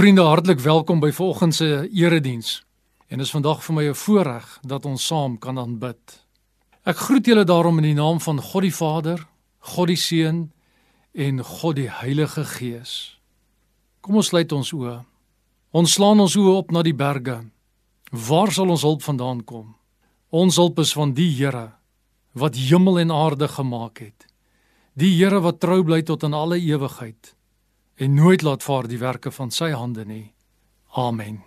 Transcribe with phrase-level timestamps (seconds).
[0.00, 2.62] Vriende, hartlik welkom by vanoggend se erediens.
[3.12, 6.24] En dit is vandag vir my 'n voorreg dat ons saam kan aanbid.
[6.84, 9.28] Ek groet julle daarom in die naam van God die Vader,
[9.58, 10.52] God die Seun
[11.12, 13.20] en God die Heilige Gees.
[14.00, 15.04] Kom ons sluit ons oë.
[15.70, 17.44] Ons slaan ons oë op na die berge.
[18.10, 19.76] Waar sal ons hulp vandaan kom?
[20.30, 21.72] Ons hulp is van die Here
[22.32, 24.26] wat hemel en aarde gemaak het.
[24.94, 27.34] Die Here wat trou bly tot in alle ewigheid
[28.00, 30.32] en nooit laat vaar die werke van sy hande nie.
[30.96, 31.42] Amen.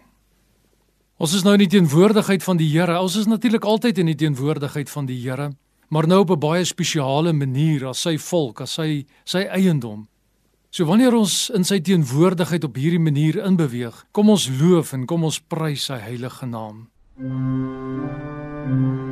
[1.18, 3.00] Ons is nou in die teenwoordigheid van die Here.
[3.02, 5.52] Ons is natuurlik altyd in die teenwoordigheid van die Here,
[5.90, 10.08] maar nou op 'n baie spesiale manier as sy volk, as sy sy eiendom.
[10.70, 15.24] So wanneer ons in sy teenwoordigheid op hierdie manier inbeweeg, kom ons loof en kom
[15.24, 16.90] ons prys sy heilige naam.
[17.18, 19.03] Mm.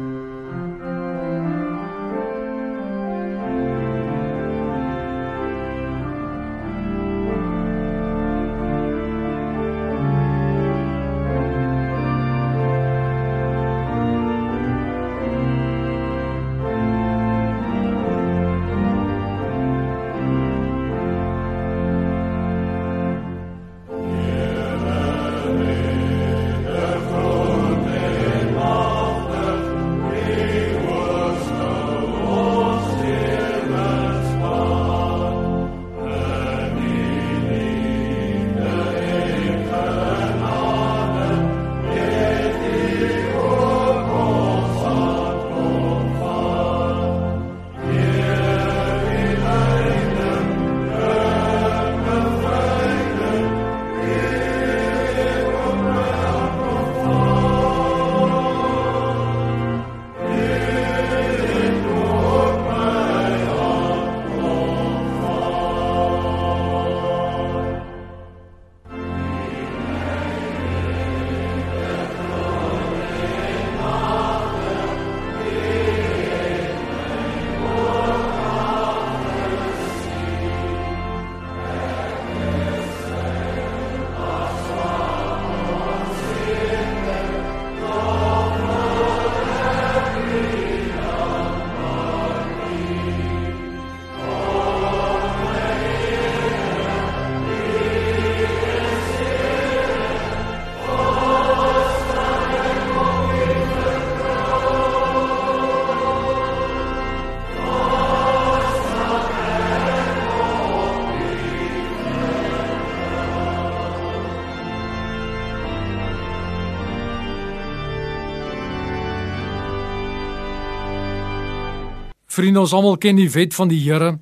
[122.31, 124.14] Vriende, ons almal ken die wet van die Here.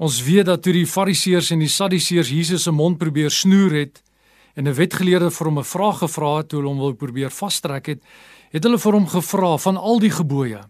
[0.00, 4.00] Ons weet dat toe die Fariseërs en die Sadduseërs Jesus se mond probeer snoer het
[4.56, 7.86] en 'n wetgeleerde vir hom 'n vraag gevra het toe hulle hom wil probeer vastrek
[7.86, 8.00] het,
[8.50, 10.64] het hulle vir hom gevra van al die gebooie,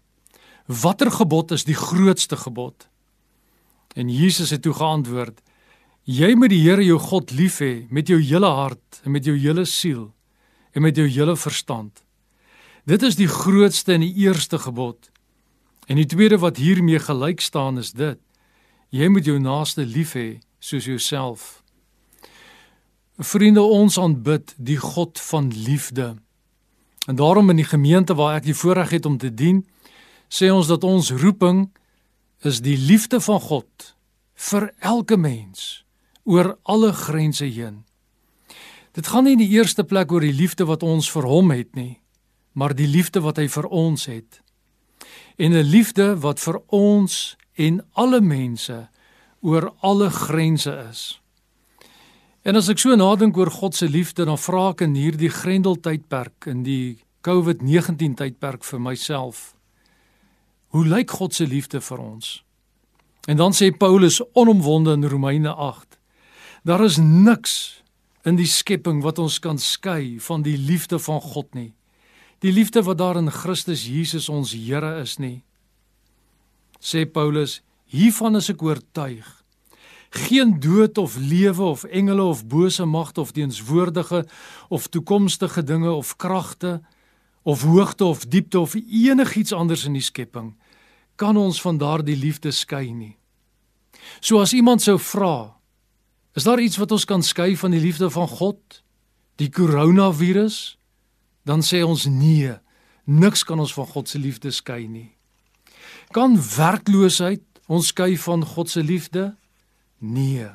[0.67, 2.89] watter gebod is die grootste gebod?
[3.95, 5.41] En Jesus het toe geantwoord:
[6.05, 9.37] Jy moet die Here jou God lief hê met jou hele hart en met jou
[9.37, 10.13] hele siel
[10.73, 12.03] en met jou hele verstand.
[12.87, 15.10] Dit is die grootste en die eerste gebod.
[15.91, 18.19] En die tweede wat hiermee gelyk staan is dit:
[18.95, 21.63] jy moet jou naaste lief hê soos jouself.
[23.19, 26.15] Vriende, ons aanbid die God van liefde.
[27.09, 29.65] En daarom in die gemeente waar ek die voorreg het om te dien,
[30.31, 31.67] sê ons dat ons roeping
[32.47, 33.95] is die liefde van God
[34.51, 35.83] vir elke mens
[36.23, 37.83] oor alle grense heen.
[38.95, 41.75] Dit gaan nie in die eerste plek oor die liefde wat ons vir hom het
[41.75, 41.99] nie,
[42.55, 44.41] maar die liefde wat hy vir ons het
[45.37, 48.89] en 'n liefde wat vir ons en alle mense
[49.41, 51.21] oor alle grense is.
[52.43, 56.47] En as ek so nadink oor God se liefde, dan vra ek in hierdie grendeltydperk
[56.47, 59.55] in die COVID-19 tydperk vir myself.
[60.73, 62.45] Hoe lyk God se liefde vir ons?
[63.29, 65.99] En dan sê Paulus onomwonde in Romeine 8:
[66.65, 67.83] Daar is niks
[68.25, 71.75] in die skepping wat ons kan skei van die liefde van God nie
[72.41, 75.43] die liefde wat daar in Christus Jesus ons Here is nie.
[76.81, 77.61] Sê Paulus,
[77.93, 79.27] hiervan is ek oortuig.
[80.11, 84.25] Geen dood of lewe of engele of bose magte of teenswoordige
[84.69, 86.81] of toekomstige dinge of kragte
[87.43, 90.55] of hoogte of diepte of enigiets anders in die skepping
[91.21, 93.17] kan ons van daardie liefde skei nie.
[94.25, 95.53] So as iemand sou vra,
[96.33, 98.81] is daar iets wat ons kan skei van die liefde van God?
[99.37, 100.80] Die koronavirus?
[101.45, 102.53] Dan sê ons nee.
[103.05, 105.11] Niks kan ons van God se liefde skei nie.
[106.15, 109.31] Kan werkloosheid ons skei van God se liefde?
[109.99, 110.49] Nee.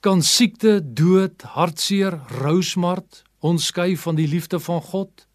[0.00, 5.26] Kan siekte, dood, hartseer, rousmart ons skei van die liefde van God?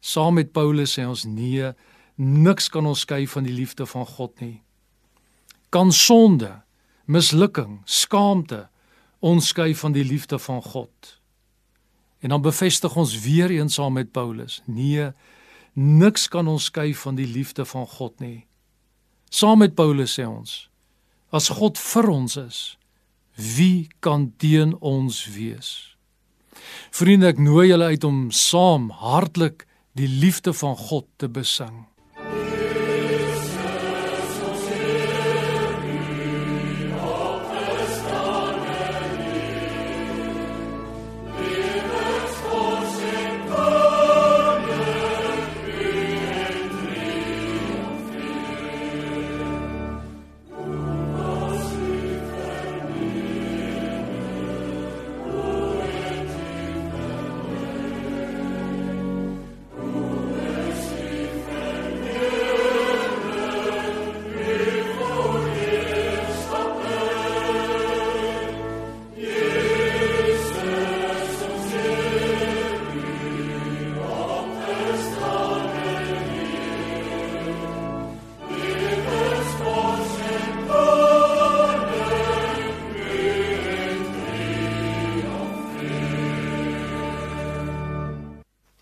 [0.00, 1.72] Saam met Paulus sê ons nee,
[2.16, 4.60] niks kan ons skei van die liefde van God nie.
[5.74, 6.52] Kan sonde,
[7.10, 8.66] mislukking, skaamte
[9.24, 11.15] ons skei van die liefde van God?
[12.26, 15.12] En dan bevestig ons weer eens saam met Paulus, nee,
[15.72, 18.48] niks kan ons skei van die liefde van God nie.
[19.30, 20.56] Saam met Paulus sê ons,
[21.30, 22.58] as God vir ons is,
[23.38, 25.70] wie kan teen ons wees?
[26.90, 29.62] Vriende, ek nooi julle uit om saam hartlik
[29.94, 31.84] die liefde van God te besing.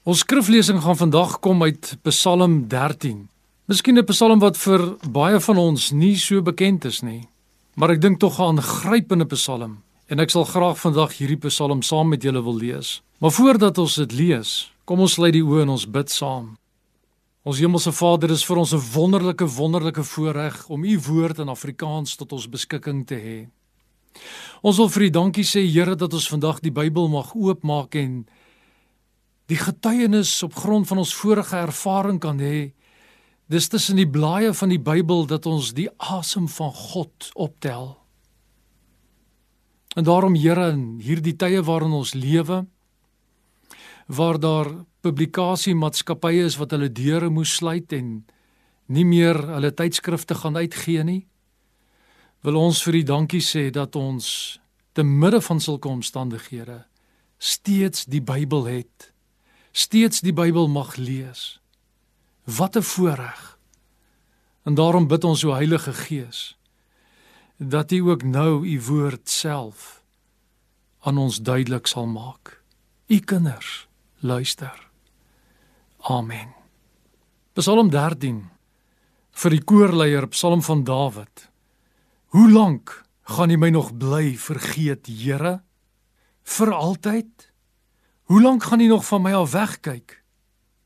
[0.04, 3.22] Ons skriflesing gaan vandag kom uit Psalm 13.
[3.64, 7.28] Miskien 'n Psalm wat vir baie van ons nie so bekend is nie,
[7.74, 12.08] maar ek dink tog 'n aangrypende Psalm en ek sal graag vandag hierdie Psalm saam
[12.08, 13.02] met julle wil lees.
[13.18, 16.58] Maar voordat ons dit lees, kom ons sluit die oë en ons bid saam.
[17.42, 21.48] Ons Hemelse Vader, dit is vir ons 'n wonderlike wonderlike voorreg om u woord in
[21.48, 23.48] Afrikaans tot ons beskikking te hê.
[24.62, 28.26] Ons wil vir u dankie sê Here dat ons vandag die Bybel mag oopmaak en
[29.50, 32.72] die getuienis op grond van ons vorige ervaring kan hê.
[33.50, 37.92] Dis tussen die blaaie van die Bybel dat ons die asem van God optel.
[39.96, 42.64] En daarom Here in hierdie tye waarin ons lewe
[44.06, 44.68] waar daar
[45.00, 48.24] publikasiemaatskappye is wat hulle deure moes sluit en
[48.86, 51.22] nie meer hulle tydskrifte gaan uitgee nie
[52.44, 54.26] wil ons vir U dankie sê dat ons
[54.92, 56.82] te midde van sulke omstandighede
[57.40, 59.13] steeds die Bybel het
[59.74, 61.58] steeds die Bybel mag lees.
[62.44, 63.58] Wat 'n voorreg.
[64.62, 66.56] En daarom bid ons o Heilige Gees
[67.56, 70.02] dat U ook nou U woord self
[71.00, 72.62] aan ons duidelik sal maak.
[73.06, 73.88] U kinders,
[74.18, 74.90] luister.
[75.98, 76.54] Amen.
[77.52, 78.50] Psalm 13
[79.30, 81.50] vir die koorleier Psalm van Dawid.
[82.26, 85.62] Hoe lank gaan U my nog bly vergeet, Here?
[86.42, 87.53] Vir altyd?
[88.24, 90.24] Hoe lank gaan U nog van my af wegkyk?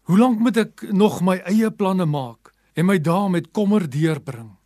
[0.03, 4.57] Hoe lank moet ek nog my eie planne maak en my dae met kommer deurbring?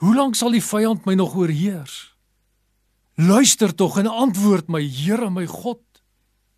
[0.00, 2.14] Hoe lank sal die vyand my nog oorheers?
[3.20, 5.82] Luister tog en antwoord my, Here my God.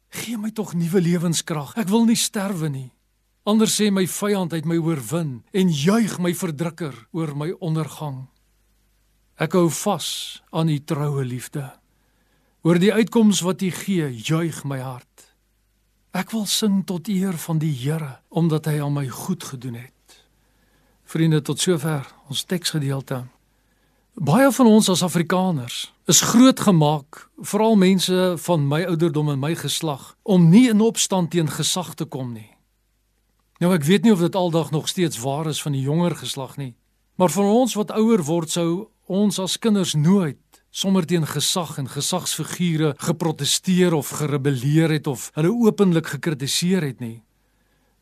[0.09, 1.75] Gee my tog nuwe lewenskrag.
[1.77, 2.91] Ek wil nie sterwe nie.
[3.47, 8.25] Anders sê my vyand uit my oorwin en juig my verdrukker oor my ondergang.
[9.37, 10.09] Ek hou vas
[10.55, 11.67] aan u troue liefde.
[12.67, 15.06] Oor die uitkoms wat U gee, juig my hart.
[16.17, 20.15] Ek wil sing tot eer van die Here omdat hy aan my goed gedoen het.
[21.05, 23.27] Vriende, tot sover ons teksgedeelte.
[24.17, 30.15] Baie van ons as Afrikaners is grootgemaak, veral mense van my ouderdom en my geslag,
[30.23, 32.49] om nie in opstand teen gesag te kom nie.
[33.61, 36.57] Nou ek weet nie of dit aldag nog steeds waar is van die jonger geslag
[36.57, 36.73] nie,
[37.21, 38.71] maar vir ons wat ouer word sou
[39.05, 40.41] ons as kinders nooit
[40.77, 47.23] sommer teen gesag en gesagsfigure geprotesteer of gerebelleer het of hulle openlik gekritiseer het nie.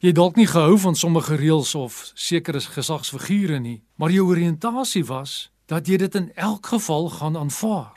[0.02, 5.52] Jy dalk nie gehou van sommige reëls of sekere gesagsfigure nie, maar jou oriëntasie was
[5.70, 7.94] dat jy dit in elk geval gaan aanvaar.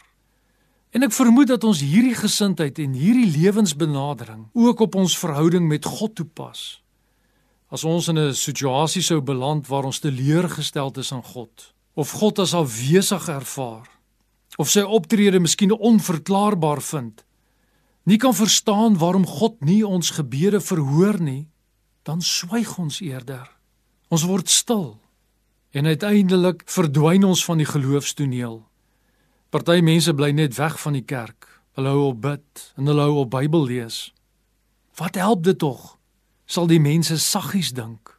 [0.93, 5.89] En ek vermoed dat ons hierdie gesindheid en hierdie lewensbenadering ook op ons verhouding met
[5.89, 6.84] God toepas.
[7.74, 12.39] As ons in 'n situasie sou beland waar ons teleurgestel is aan God of God
[12.39, 13.97] as afwesig ervaar,
[14.56, 17.25] of sy optrede miskien onverklaarbaar vind,
[18.08, 21.50] nie kan verstaan waarom God nie ons gebede verhoor nie,
[22.08, 23.44] dan swyg ons eerder.
[24.08, 24.96] Ons word stil
[25.75, 28.62] en uiteindelik verdwyn ons van die geloofstoneel.
[29.51, 31.50] Party mense bly net weg van die kerk.
[31.75, 33.98] Hulle hou op bid en hulle hou op Bybel lees.
[34.98, 35.98] Wat help dit tog?
[36.48, 38.16] Sal die mense saggies dink.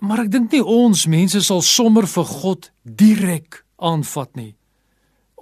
[0.00, 4.54] Maar ek dink nie ons mense sal sommer vir God direk aanvat nie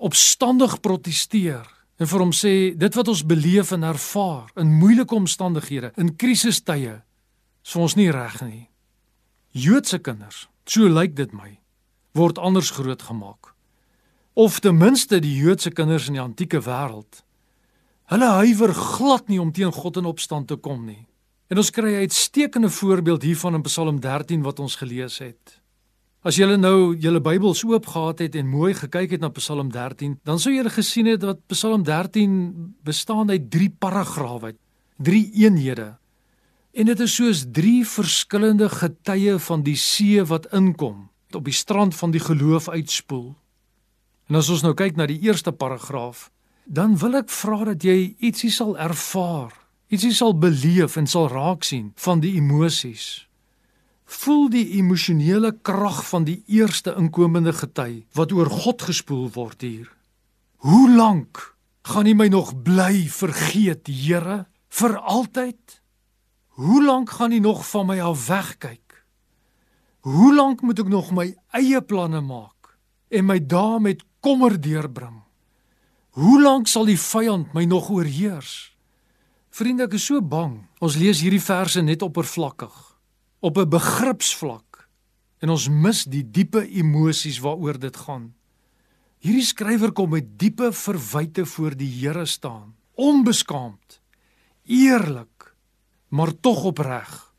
[0.03, 1.69] opstandig proteseer
[2.01, 6.99] en vir hom sê dit wat ons beleef en ervaar in moeilike omstandighede, in krisistye,
[7.63, 8.65] is vir ons nie reg nie.
[9.55, 11.59] Joodse kinders, so lyk dit my,
[12.19, 13.53] word anders grootgemaak.
[14.35, 17.23] Of ten minste die Joodse kinders in die antieke wêreld.
[18.11, 21.07] Hulle huiwer glad nie om teen God in opstand te kom nie.
[21.53, 25.62] En ons kry 'n uitstekende voorbeeld hiervan in Psalm 13 wat ons gelees het.
[26.23, 30.21] As julle nou julle Bybels oop gehad het en mooi gekyk het na Psalm 13,
[30.23, 34.53] dan sou julle gesien het dat Psalm 13 bestaan uit 3 paragrawe,
[35.03, 35.97] 3 eenhede.
[36.79, 41.99] En dit is soos 3 verskillende getye van die see wat inkom, op die strand
[41.99, 43.35] van die geloof uitspoel.
[44.31, 46.31] En as ons nou kyk na die eerste paragraaf,
[46.71, 49.51] dan wil ek vra dat jy ietsie sal ervaar,
[49.91, 53.27] ietsie sal beleef en sal raak sien van die emosies
[54.13, 59.89] voel die emosionele krag van die eerste inkomende gety wat oor God gespoel word hier.
[60.67, 61.41] Hoe lank
[61.89, 65.81] gaan U my nog bly vergeet, Here, vir altyd?
[66.61, 69.03] Hoe lank gaan U nog van my af wegkyk?
[70.03, 72.77] Hoe lank moet ek nog my eie planne maak
[73.11, 75.23] en my dae met kommer deurbring?
[76.19, 78.75] Hoe lank sal die vyand my nog oorheers?
[79.53, 80.61] Vriende, ek is so bang.
[80.81, 82.92] Ons lees hierdie verse net oppervlakkig
[83.43, 84.89] op 'n begripsvlak
[85.43, 88.33] en ons mis die diepe emosies waaroor dit gaan.
[89.19, 94.01] Hierdie skrywer kom met diepe verwyte voor die Here staan, onbeskaamd,
[94.67, 95.55] eerlik,
[96.09, 97.35] maar tog opreg.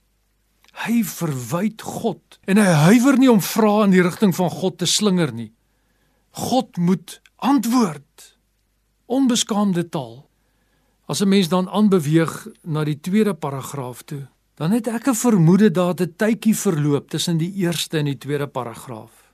[0.84, 4.86] Hy verwyd God en hy huiwer nie om vrae in die rigting van God te
[4.86, 5.52] slinger nie.
[6.34, 8.38] God moet antwoord.
[9.06, 10.30] Onbeskaamde taal.
[11.06, 15.72] As 'n mens dan aanbeweeg na die tweede paragraaf toe, dan het ek 'n vermoede
[15.72, 19.34] dat 'n tydjie verloop tussen die eerste en die tweede paragraaf.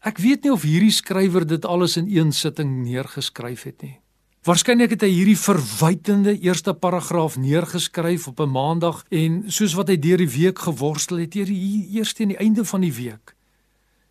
[0.00, 4.00] Ek weet nie of hierdie skrywer dit alles in een sitting neergeskryf het nie.
[4.42, 9.98] Waarskynlik het hy hierdie verwytende eerste paragraaf neergeskryf op 'n maandag en soos wat hy
[9.98, 13.34] deur die week geworstel het, hier eers aan die einde van die week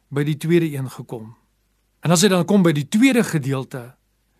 [0.09, 1.35] by die tweede een gekom.
[2.01, 3.95] En as hy dan kom by die tweede gedeelte,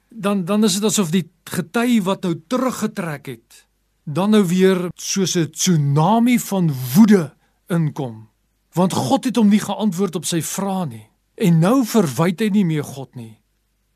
[0.09, 3.66] dan dan is dit asof die gety wat nou teruggetrek het
[4.07, 7.33] dan nou weer soos 'n tsunami van woede
[7.67, 8.29] inkom.
[8.73, 11.09] Want God het hom nie geantwoord op sy vrae nie.
[11.35, 13.41] En nou verwyd hy nie meer God nie.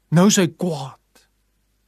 [0.10, 1.00] Nou is hy kwaad.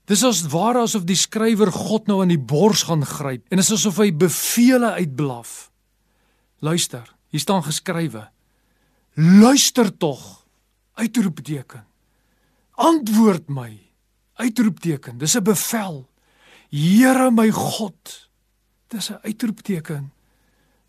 [0.05, 3.71] Dis as ware asof die skrywer God nou aan die bors gaan gryp en is
[3.71, 5.71] asof hy bevele uitblaf.
[6.59, 8.29] Luister, hier staan geskrywe:
[9.15, 10.45] Luister tog.
[10.93, 11.85] Uitroepteken.
[12.71, 13.79] Antwoord my.
[14.33, 15.17] Uitroepteken.
[15.17, 16.12] Dis 'n bevel.
[16.73, 18.29] Here my God.
[18.87, 20.11] Dis 'n uitroepteken.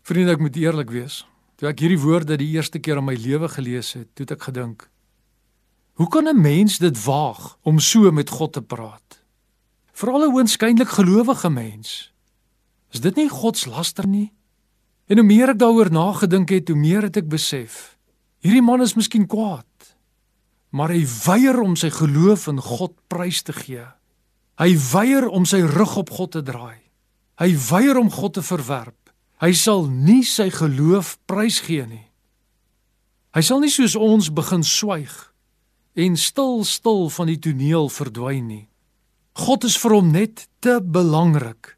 [0.01, 1.27] Vriende, ek moet eerlik wees.
[1.55, 4.89] Toe ek hierdie woorde die eerste keer in my lewe gelees het, het ek gedink:
[5.93, 9.23] Hoe kan 'n mens dit waag om so met God te praat?
[9.93, 12.11] Veral 'n oënskynlik gelowige mens.
[12.89, 14.33] Is dit nie God se laster nie?
[15.05, 17.97] En hoe meer ek daaroor nagedink het, hoe meer het ek besef:
[18.39, 19.95] hierdie man is miskien kwaad,
[20.69, 23.85] maar hy weier om sy geloof in God prys te gee.
[24.55, 26.79] Hy weier om sy rug op God te draai.
[27.41, 29.11] Hy weier om God te verwerp.
[29.43, 32.05] Hy sal nie sy geloof prysgee nie.
[33.35, 35.11] Hy sal nie soos ons begin swyg
[35.99, 38.65] en stil stil van die toneel verdwyn nie.
[39.35, 41.73] God is vir hom net te belangrik.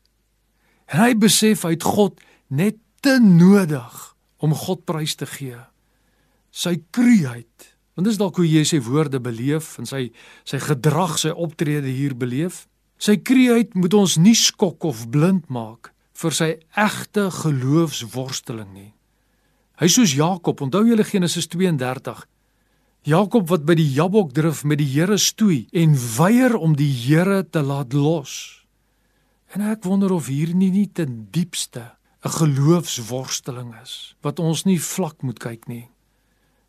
[0.93, 2.21] En hy besef hy het God
[2.53, 3.97] net te nodig
[4.37, 5.57] om God prys te gee.
[6.53, 10.11] Sy kruiheid Want dis dalk hoe jy sy woorde beleef en sy
[10.45, 12.67] sy gedrag, sy optrede hier beleef.
[13.01, 18.91] Sy kreeheid moet ons nie skok of blind maak vir sy egte geloofsworsteling nie.
[19.81, 22.21] Hy soos Jakob, onthou julle Genesis 32.
[23.09, 27.65] Jakob wat by die Jabokdrif met die Here stoei en weier om die Here te
[27.65, 28.65] laat los.
[29.53, 34.81] En ek wonder of hier nie nie ten diepste 'n geloofsworsteling is wat ons nie
[34.81, 35.89] vlak moet kyk nie.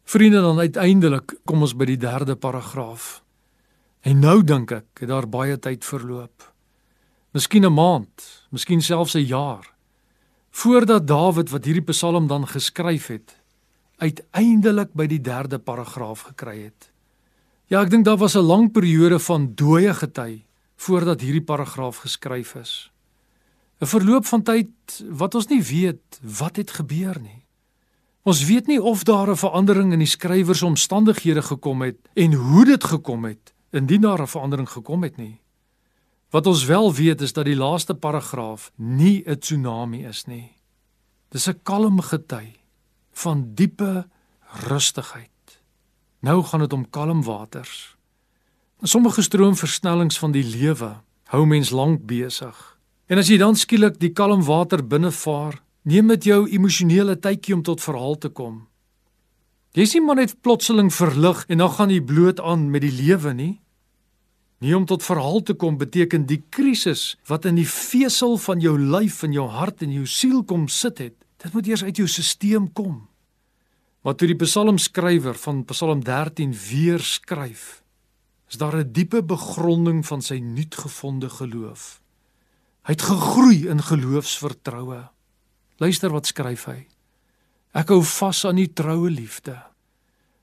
[0.09, 3.19] Vriende, dan uiteindelik kom ons by die derde paragraaf.
[4.09, 6.47] En nou dink ek, het daar baie tyd verloop.
[7.37, 9.75] Miskien 'n maand, miskien selfs 'n jaar
[10.51, 13.37] voordat Dawid wat hierdie Psalm dan geskryf het,
[13.97, 16.91] uiteindelik by die derde paragraaf gekry het.
[17.67, 20.45] Ja, ek dink daar was 'n lang periode van dooie gety
[20.77, 22.91] voordat hierdie paragraaf geskryf is.
[23.81, 27.38] 'n Verloop van tyd wat ons nie weet wat het gebeur nie.
[28.29, 32.33] Ons weet nie of daar 'n verandering in die skrywer se omstandighede gekom het en
[32.33, 35.41] hoe dit gekom het indien daar 'n verandering gekom het nie.
[36.31, 40.53] Wat ons wel weet is dat die laaste paragraaf nie 'n tsunami is nie.
[41.29, 42.53] Dis 'n kalm gety
[43.13, 44.09] van diepe
[44.69, 45.63] rustigheid.
[46.21, 47.97] Nou gaan dit om kalm waters.
[48.83, 52.79] Sommige stroomversnellings van die lewe hou mens lank besig.
[53.07, 57.55] En as jy dan skielik die kalm water binne vaar, neem dit jou emosionele tydjie
[57.57, 58.67] om tot verhaal te kom.
[59.77, 63.33] Jy sien maar net plotseling verlig en dan gaan jy bloot aan met die lewe
[63.37, 63.55] nie.
[64.59, 68.75] Nie om tot verhaal te kom beteken die krisis wat in die vesel van jou
[68.79, 71.15] lyf en jou hart en jou siel kom sit het.
[71.39, 73.07] Dit moet eers uit jou stelsel kom.
[74.03, 77.83] Wat toe die psalmskrywer van Psalm 13 weer skryf,
[78.49, 82.01] is daar 'n diepe begronding van sy nuutgevonde geloof.
[82.83, 85.09] Hy het gegroei in geloofsvertroue.
[85.79, 86.81] Luister wat skryf hy.
[87.79, 89.57] Ek hou vas aan u troue liefde.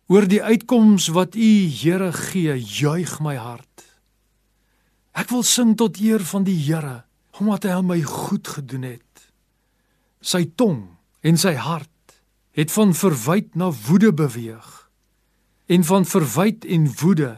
[0.08, 3.84] Oor die uitkoms wat u Here gee, juig my hart.
[5.16, 7.04] Ek wil sing tot eer van die Here,
[7.40, 9.28] omdat hy aan my goed gedoen het.
[10.22, 10.86] Sy tong
[11.26, 11.92] en sy hart
[12.56, 14.72] het van verwyd na woede beweeg
[15.66, 17.32] en van verwyd en woede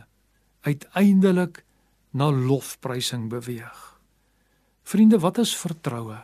[0.67, 1.63] uiteindelik
[2.11, 3.77] na lofprysing beweeg.
[4.83, 6.19] Vriende, wat is vertroue?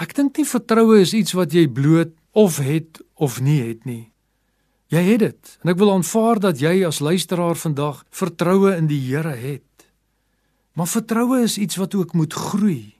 [0.00, 4.06] Ek dink nie vertroue is iets wat jy bloot of het of nie het nie.
[4.90, 9.00] Jy het dit en ek wil aanvaar dat jy as luisteraar vandag vertroue in die
[9.10, 9.66] Here het.
[10.72, 12.96] Maar vertroue is iets wat ook moet groei.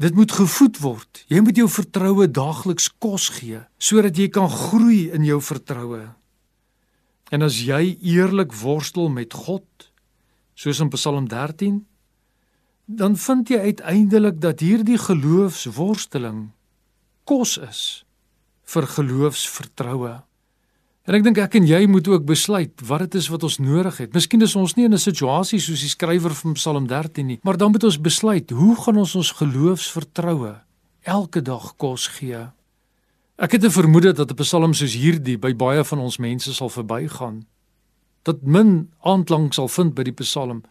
[0.00, 1.24] Dit moet gevoed word.
[1.28, 6.04] Jy moet jou vertroue daagliks kos gee sodat jy kan groei in jou vertroue.
[7.34, 9.66] En as jy eerlik worstel met God,
[10.54, 11.82] soos in Psalm 13,
[12.96, 16.48] dan vind jy uiteindelik dat hierdie geloofsworsteling
[17.28, 17.82] kos is
[18.70, 20.16] vir geloofsvertroue.
[21.06, 23.96] En ek dink ek en jy moet ook besluit wat dit is wat ons nodig
[24.02, 24.14] het.
[24.14, 27.56] Miskien is ons nie in 'n situasie soos die skrywer van Psalm 13 nie, maar
[27.56, 30.54] dan moet ons besluit, hoe gaan ons ons geloofsvertroue
[31.02, 32.50] elke dag kos gee?
[33.38, 36.68] Ek het 'n vermoede dat 'n Psalm soos hierdie by baie van ons mense sal
[36.68, 37.46] verbygaan.
[38.22, 40.62] Dat min aanklank sal vind by die Psalm.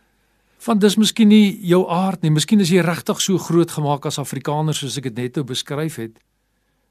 [0.65, 2.31] Want dis miskien nie jou aard nie.
[2.31, 5.95] Miskien is jy regtig so groot gemaak as Afrikaner soos ek dit net nou beskryf
[6.01, 6.17] het.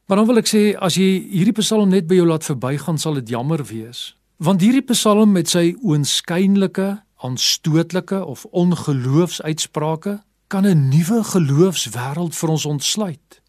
[0.08, 3.18] Maar dan wil ek sê as jy hierdie Psalm net by jou laat verbygaan, sal
[3.20, 4.14] dit jammer wees.
[4.40, 12.64] Want hierdie Psalm met sy oënskynlike, aanstootlike of ongeloofsuitsprake kan 'n nuwe geloofswêreld vir ons
[12.64, 13.40] ontsluit.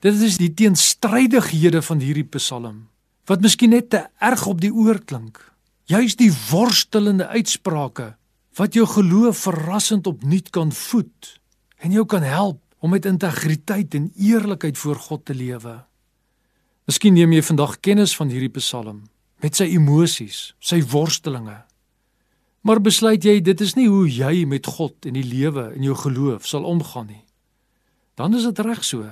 [0.00, 2.88] Dit is die teenstrydighede van hierdie Psalm
[3.24, 5.38] wat miskien net te erg op die oor klink.
[5.84, 8.16] Juist die worstelende uitsprake
[8.58, 11.40] wat jou geloof verrassend opnuut kan voed
[11.82, 15.84] en jou kan help om met integriteit en eerlikheid voor God te lewe.
[16.86, 19.04] Miskien neem jy vandag kennis van hierdie Psalm
[19.42, 21.62] met sy emosies, sy worstelinge.
[22.62, 25.96] Maar besluit jy dit is nie hoe jy met God en die lewe en jou
[25.98, 27.24] geloof sal omgaan nie.
[28.18, 29.06] Dan is dit reg so.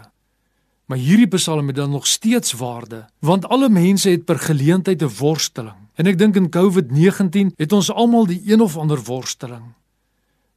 [0.90, 5.14] Maar hierdie Psalm het dan nog steeds waarde, want alle mense het per geleentheid 'n
[5.18, 5.89] worsteling.
[6.00, 9.74] En ek dink in COVID-19 het ons almal die een of ander worsteling.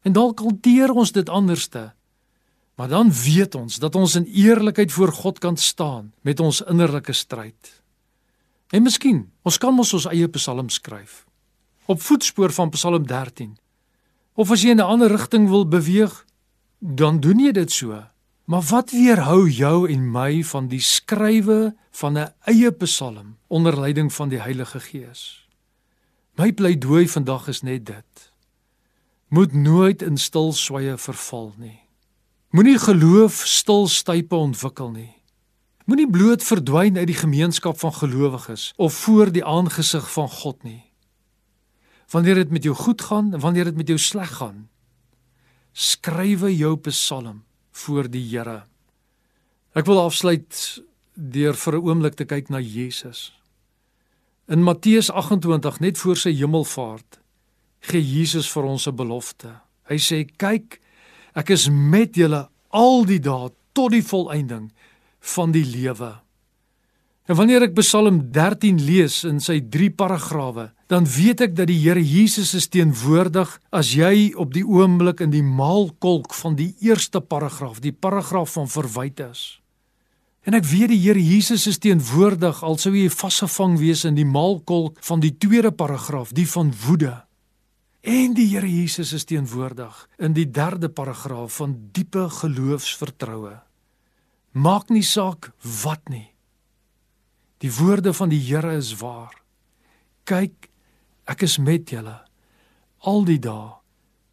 [0.08, 1.92] En dalk hanteer ons dit anderste
[2.76, 7.14] Maar dan weet ons dat ons in eerlikheid voor God kan staan met ons innerlike
[7.14, 7.82] stryd.
[8.70, 11.26] En miskien, ons kan mos ons eie Psalm skryf
[11.86, 13.58] op voetspoor van Psalm 13.
[14.40, 16.26] Of as jy in 'n ander rigting wil beweeg,
[16.80, 18.04] dan doen jy dit so.
[18.44, 24.14] Maar wat weerhou jou en my van die skrywe van 'n eie Psalm onder leiding
[24.14, 25.48] van die Heilige Gees?
[26.36, 28.34] My pleidooi vandag is net dit.
[29.28, 31.80] Moet nooit in stil sweye verval nie.
[32.50, 35.16] Moenie geloof stilstype ontwikkel nie.
[35.86, 40.92] Moenie bloot verdwyn uit die gemeenskap van gelowiges of voor die aangesig van God nie.
[42.10, 44.70] Wanneer dit met jou goed gaan en wanneer dit met jou sleg gaan,
[45.72, 48.64] skrywe jou Psalm voor die Here.
[49.74, 50.82] Ek wil afsluit
[51.14, 53.34] deur vir 'n oomblik te kyk na Jesus.
[54.48, 57.20] In Matteus 28 net voor sy hemelvaart
[57.80, 59.60] gee Jesus vir ons 'n belofte.
[59.90, 60.80] Hy sê: "Kyk,
[61.34, 64.70] Ek is met julle al die dae tot die volëinding
[65.34, 66.12] van die lewe.
[67.24, 71.80] En wanneer ek Psalm 13 lees in sy 3 paragrawe, dan weet ek dat die
[71.80, 77.22] Here Jesus is teenwoordig as jy op die oomblik in die maalkolk van die eerste
[77.24, 79.44] paragraaf, die paragraaf van verwyd is.
[80.44, 84.28] En ek weet die Here Jesus is teenwoordig al sou hy vasgevang wees in die
[84.28, 87.14] maalkolk van die tweede paragraaf, die van woede.
[88.04, 93.56] En die Here Jesus is teenwoordig in die derde paragraaf van diepe geloofsvertroue.
[94.60, 95.54] Maak nie saak
[95.86, 96.33] wat nie.
[97.64, 99.32] Die woorde van die Here is waar.
[100.28, 100.68] Kyk,
[101.24, 102.20] ek is met julle
[103.04, 103.76] al die dae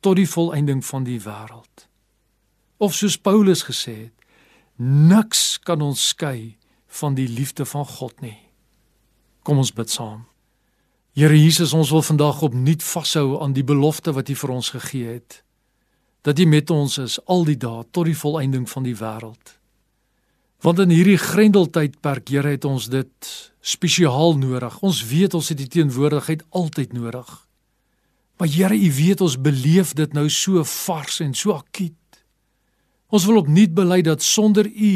[0.03, 1.87] tot die volëinding van die wêreld.
[2.79, 4.17] Of soos Paulus gesê het,
[4.79, 6.57] niks kan ons skei
[7.01, 8.39] van die liefde van God nie.
[9.47, 10.25] Kom ons bid saam.
[11.15, 15.19] Here Jesus, ons wil vandag opnuut vashou aan die belofte wat U vir ons gegee
[15.19, 15.43] het.
[16.23, 19.60] Dat U met ons is al die dae tot die volëinding van die wêreld.
[20.61, 23.31] Want in hierdie grendeltydperk, Here, het ons dit
[23.65, 24.77] spesiaal nodig.
[24.85, 27.31] Ons weet ons het U teenwoordigheid altyd nodig.
[28.37, 31.97] Maar Here, U weet ons beleef dit nou so vars en so akuut.
[33.09, 34.95] Ons wil opnuut bely dat sonder U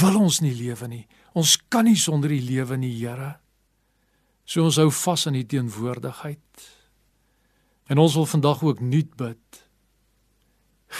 [0.00, 1.06] wil ons nie lewe nie.
[1.36, 3.36] Ons kan nie sonder U lewe nie, Here.
[4.44, 6.68] So ons hou vas aan U teenwoordigheid.
[7.92, 9.64] En ons wil vandag ook nuut bid.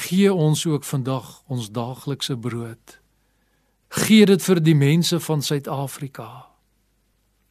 [0.04, 3.01] Gee ons ook vandag ons daaglikse brood.
[3.92, 6.28] Gee dit vir die mense van Suid-Afrika.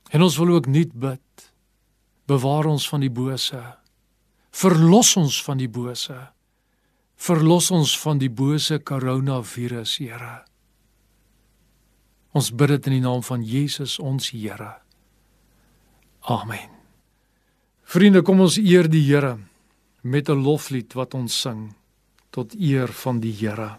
[0.09, 1.53] En ons wil ook nuut bid.
[2.25, 3.61] Bewaar ons van die bose.
[4.51, 6.17] Verlos ons van die bose.
[7.21, 10.41] Verlos ons van die bose koronavirus, Here.
[12.33, 14.79] Ons bid dit in die naam van Jesus ons Here.
[16.31, 16.69] Amen.
[17.83, 19.37] Vriende, kom ons eer die Here
[20.01, 21.75] met 'n loflied wat ons sing
[22.31, 23.77] tot eer van die Here.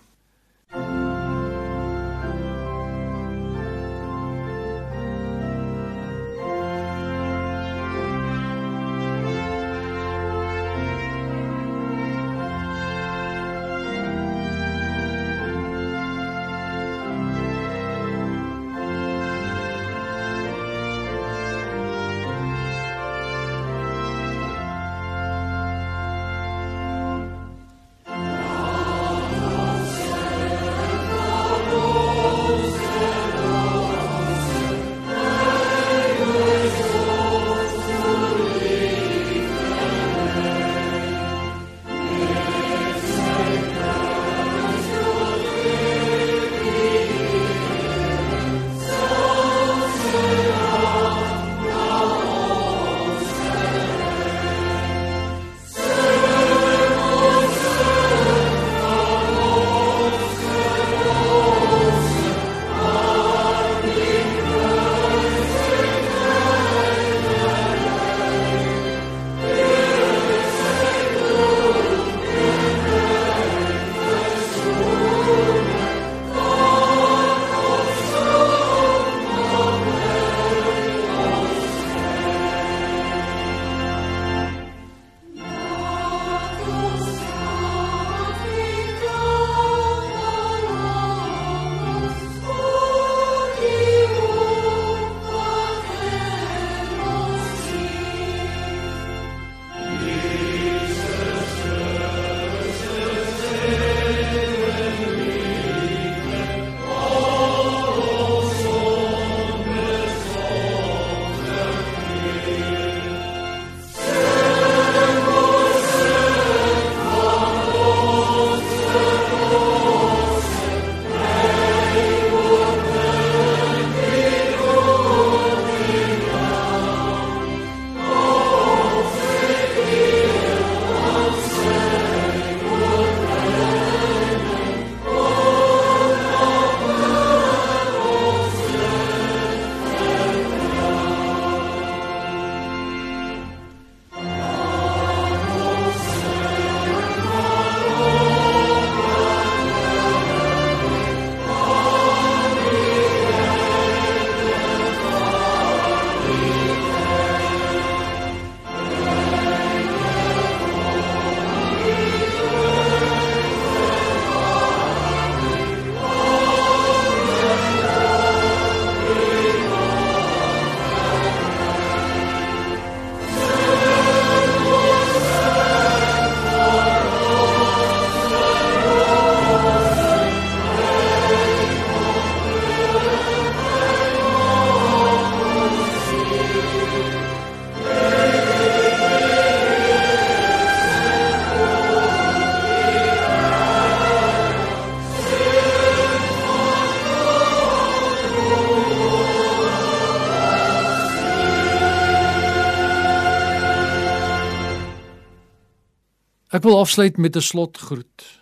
[206.53, 208.41] Ek wil afsluit met 'n slotgroet.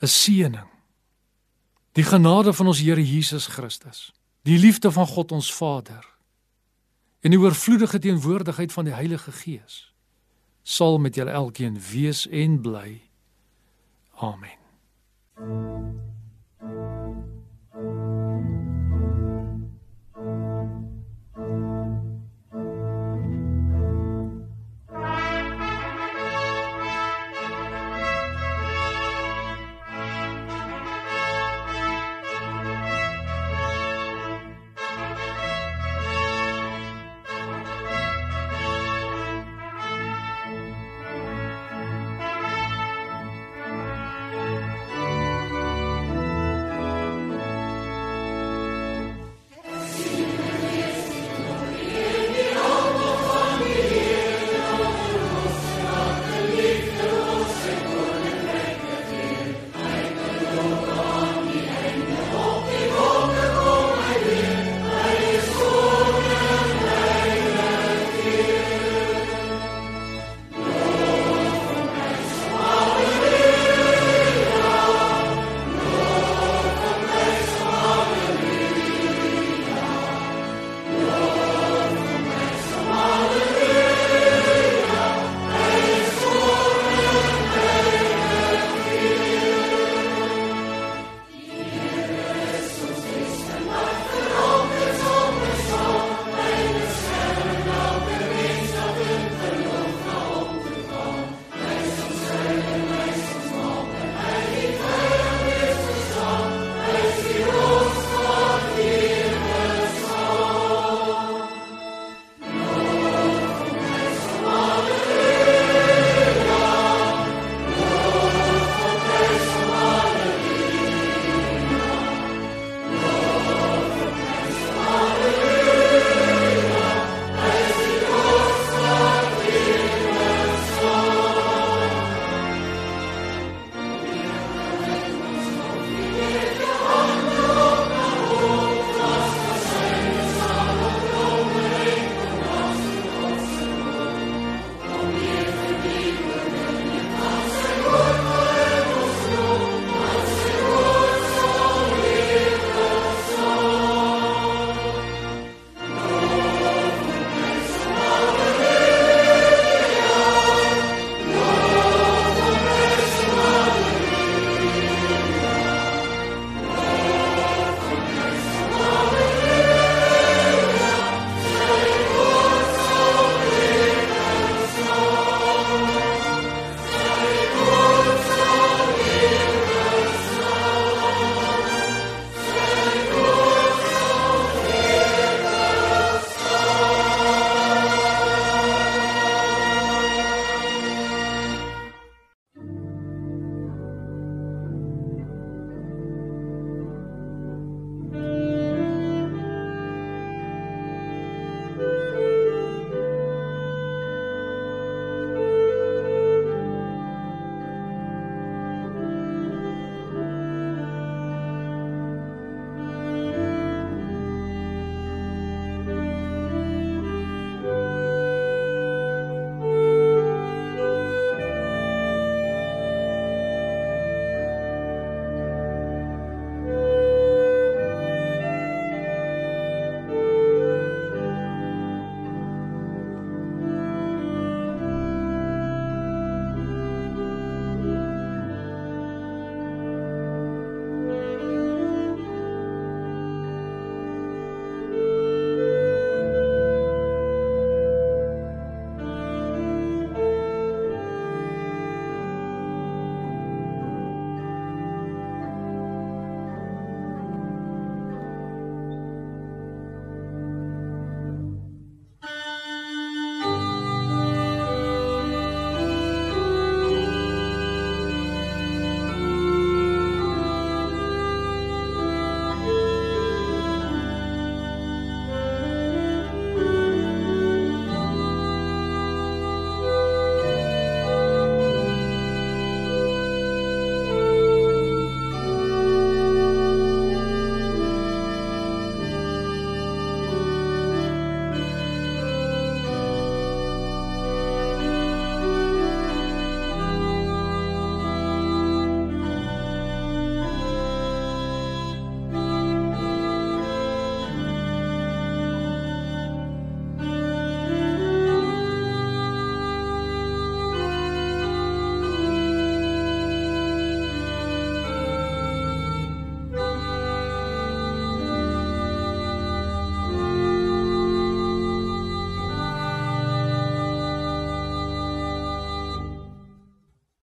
[0.00, 0.70] 'n Seëning.
[1.92, 6.16] Die genade van ons Here Jesus Christus, die liefde van God ons Vader
[7.20, 9.92] en die oorvloedige teenwoordigheid van die Heilige Gees
[10.62, 13.02] sal met julle elkeen wees en bly.
[14.14, 14.56] Amen.
[17.70, 18.17] Thank you.